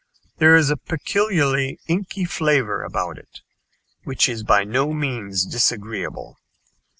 There 0.37 0.55
is 0.55 0.71
a 0.71 0.77
peculiarly 0.77 1.77
inky 1.85 2.25
flavor 2.25 2.81
about 2.81 3.19
it, 3.19 3.41
which 4.03 4.27
is 4.27 4.41
by 4.41 4.63
no 4.63 4.93
means 4.93 5.45
disagreeable. 5.45 6.39